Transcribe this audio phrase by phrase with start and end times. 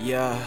[0.00, 0.38] Yeah,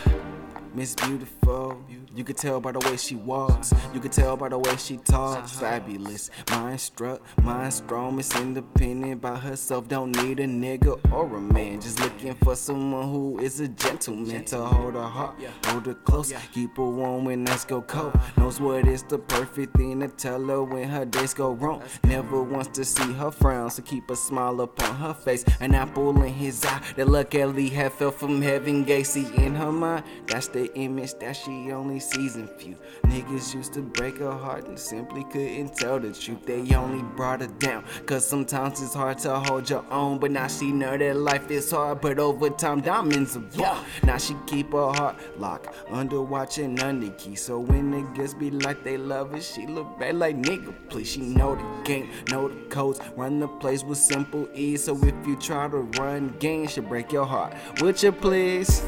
[0.73, 1.77] Miss Beautiful.
[2.13, 3.73] You could tell by the way she walks.
[3.93, 5.55] You could tell by the way she talks.
[5.55, 5.79] Uh-huh.
[5.79, 6.29] Fabulous.
[6.49, 8.17] Mind struck, mind strong.
[8.17, 9.87] Miss Independent by herself.
[9.87, 11.79] Don't need a nigga or a man.
[11.79, 16.33] Just looking for someone who is a gentleman to hold her heart, hold her close,
[16.51, 18.13] keep her warm when nights go cold.
[18.15, 18.41] Uh-huh.
[18.41, 21.81] Knows what is the perfect thing to tell her when her days go wrong.
[22.03, 25.45] Never wants to see her frown, so keep a smile upon her face.
[25.61, 28.83] An apple in his eye that luckily had fell from heaven.
[28.85, 30.03] Gacy in her mind.
[30.27, 32.75] That's the image that she only season few.
[33.03, 36.45] Niggas used to break her heart and simply couldn't tell the truth.
[36.45, 37.85] They only brought her down.
[38.05, 40.19] Cause sometimes it's hard to hold your own.
[40.19, 42.01] But now she know that life is hard.
[42.01, 43.77] But over time, diamonds are born.
[44.03, 47.35] Now she keep her heart locked under watch and under key.
[47.35, 51.11] So when niggas be like they love her, she look back like nigga, please.
[51.11, 54.85] She know the game, know the codes, run the place with simple ease.
[54.85, 57.53] So if you try to run game, she'll break your heart.
[57.81, 58.81] Would you please?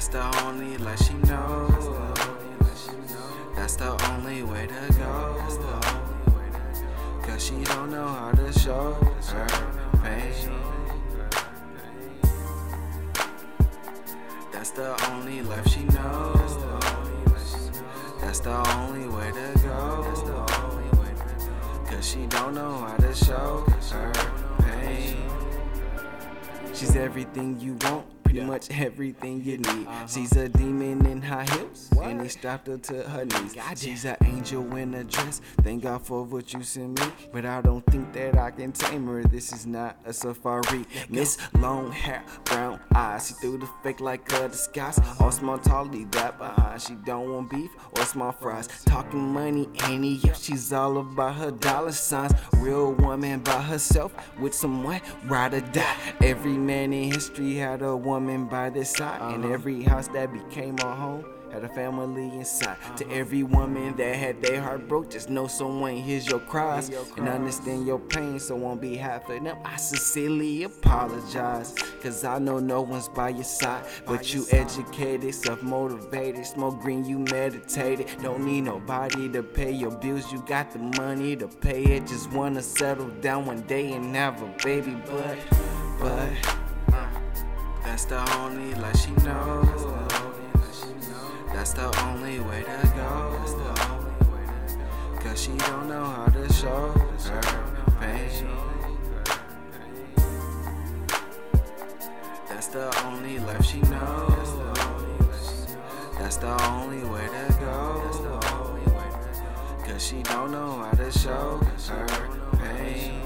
[0.00, 1.90] That's the only life she knows.
[3.54, 5.36] That's the only way to go.
[7.20, 9.46] Cause she don't know how to show her
[10.02, 10.50] pain.
[14.50, 16.56] That's the only life she knows.
[18.22, 19.76] That's the only way to go.
[21.84, 24.12] Cause she don't know how to show her
[24.60, 25.18] pain.
[26.72, 29.88] She's everything you want, pretty much everything you need.
[30.08, 33.56] She's a demon in high heels, and they strapped her to her knees.
[33.76, 35.40] She's an angel in a dress.
[35.62, 39.06] Thank God for what you sent me, but I don't think that I can tame
[39.06, 39.22] her.
[39.24, 40.84] This is not a safari.
[41.08, 43.28] Miss long hair, brown eyes.
[43.28, 45.00] She threw the fake like a disguise.
[45.18, 46.80] All small, tally that behind.
[46.80, 48.68] She don't want beef or small fries.
[48.84, 52.32] Talking money, any yeah, she's all about her dollar signs.
[52.54, 55.96] Real woman by herself with someone ride or die.
[56.30, 60.76] Every man in history had a woman by their side, and every house that became
[60.78, 62.76] a home had a family inside.
[62.98, 67.28] To every woman that had their heart broke, just know someone hears your cries and
[67.28, 68.38] understand your pain.
[68.38, 71.74] So on behalf of them, I sincerely apologize.
[72.00, 77.04] Cause I know no one's by your side, but you educated, self motivated, smoke green,
[77.04, 78.06] you meditated.
[78.22, 82.06] Don't need nobody to pay your bills, you got the money to pay it.
[82.06, 85.36] Just wanna settle down one day and have a baby, but,
[86.00, 86.32] but.
[86.92, 87.08] Uh,
[87.84, 89.86] that's the only life she knows.
[91.52, 93.36] That's the only way to go.
[95.20, 96.92] Cause she don't know how to show
[97.28, 97.40] her
[98.00, 98.48] pain.
[102.48, 104.56] That's the only life she knows.
[106.18, 108.40] That's the only way to go.
[109.84, 112.06] Cause she don't know how to show her
[112.56, 113.19] pain.